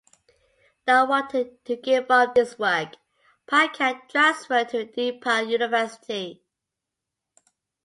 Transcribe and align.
Not 0.87 1.09
wanting 1.09 1.59
to 1.65 1.75
give 1.75 2.09
up 2.09 2.33
this 2.33 2.57
work, 2.57 2.93
Pankow 3.45 3.99
transferred 4.09 4.69
to 4.69 4.87
DePaul 4.87 5.47
University. 5.47 6.41